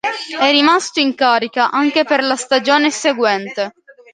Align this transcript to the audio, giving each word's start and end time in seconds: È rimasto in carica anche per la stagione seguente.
È 0.43 0.49
rimasto 0.49 0.99
in 0.99 1.13
carica 1.13 1.69
anche 1.69 2.05
per 2.05 2.23
la 2.23 2.35
stagione 2.35 2.89
seguente. 2.89 3.71